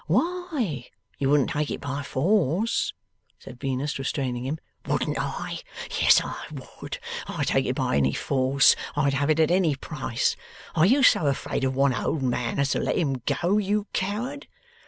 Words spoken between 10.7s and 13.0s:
Are you so afraid of one old man as to let